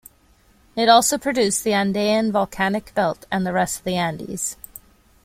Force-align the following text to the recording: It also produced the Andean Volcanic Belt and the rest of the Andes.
It 0.75 0.89
also 0.89 1.19
produced 1.19 1.63
the 1.63 1.73
Andean 1.73 2.31
Volcanic 2.31 2.91
Belt 2.95 3.27
and 3.31 3.45
the 3.45 3.53
rest 3.53 3.77
of 3.77 3.83
the 3.83 3.97
Andes. 3.97 4.57